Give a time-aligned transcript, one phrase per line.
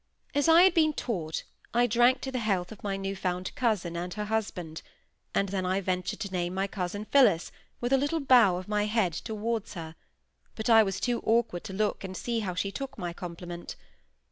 [0.33, 1.43] As I had been taught,
[1.75, 4.81] I drank to the health of my newfound cousin and her husband;
[5.35, 8.85] and then I ventured to name my cousin Phillis with a little bow of my
[8.87, 9.93] head towards her;
[10.55, 13.75] but I was too awkward to look and see how she took my compliment.